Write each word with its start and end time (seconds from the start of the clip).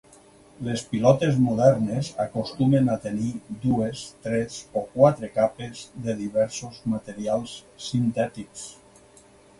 Les 0.67 0.83
pilotes 0.93 1.35
modernes 1.47 2.09
acostumen 2.23 2.89
a 2.93 2.97
tenir, 3.03 3.29
dues, 3.65 4.03
tres 4.25 4.57
o 4.81 4.85
quatre 4.95 5.31
capes 5.37 5.85
de 6.07 6.19
diversos 6.23 6.81
materials 6.95 7.55
sintètics. 7.91 8.69